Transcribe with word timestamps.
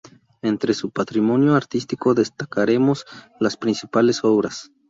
Entre 0.41 0.73
su 0.73 0.89
patrimonio 0.89 1.53
artístico 1.53 2.15
destacaremos 2.15 3.05
las 3.39 3.55
principales 3.55 4.23
obras. 4.23 4.71